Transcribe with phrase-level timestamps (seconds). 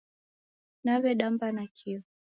[0.83, 1.99] Naw'edamba nakio